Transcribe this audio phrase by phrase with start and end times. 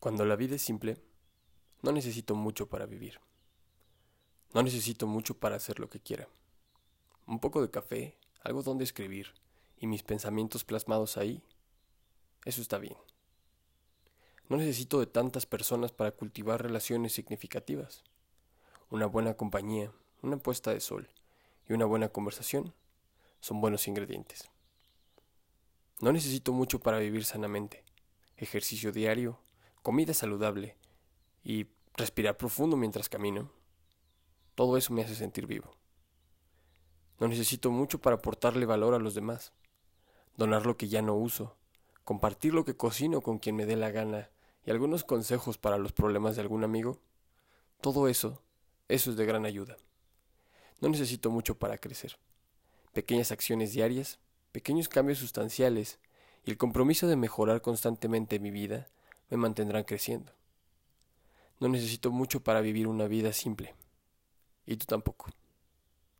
[0.00, 0.96] Cuando la vida es simple,
[1.82, 3.20] no necesito mucho para vivir.
[4.54, 6.26] No necesito mucho para hacer lo que quiera.
[7.26, 9.34] Un poco de café, algo donde escribir
[9.76, 11.42] y mis pensamientos plasmados ahí,
[12.46, 12.96] eso está bien.
[14.48, 18.02] No necesito de tantas personas para cultivar relaciones significativas.
[18.88, 21.10] Una buena compañía, una puesta de sol
[21.68, 22.72] y una buena conversación
[23.40, 24.48] son buenos ingredientes.
[26.00, 27.84] No necesito mucho para vivir sanamente.
[28.38, 29.38] Ejercicio diario,
[29.82, 30.76] comida saludable
[31.42, 33.50] y respirar profundo mientras camino.
[34.54, 35.76] Todo eso me hace sentir vivo.
[37.18, 39.52] No necesito mucho para aportarle valor a los demás.
[40.36, 41.56] Donar lo que ya no uso,
[42.04, 44.30] compartir lo que cocino con quien me dé la gana
[44.64, 46.98] y algunos consejos para los problemas de algún amigo.
[47.80, 48.42] Todo eso,
[48.88, 49.76] eso es de gran ayuda.
[50.80, 52.18] No necesito mucho para crecer.
[52.92, 54.18] Pequeñas acciones diarias,
[54.52, 55.98] pequeños cambios sustanciales
[56.44, 58.88] y el compromiso de mejorar constantemente mi vida
[59.30, 60.32] me mantendrán creciendo.
[61.60, 63.74] No necesito mucho para vivir una vida simple.
[64.66, 65.26] Y tú tampoco.